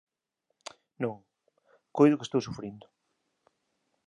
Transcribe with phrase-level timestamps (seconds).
[1.03, 1.15] Non.
[1.97, 2.85] Coido que estou sufrindo...